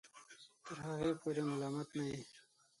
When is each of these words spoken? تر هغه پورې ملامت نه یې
تر 0.65 0.77
هغه 0.87 1.09
پورې 1.21 1.41
ملامت 1.49 1.89
نه 1.97 2.03
یې 2.11 2.19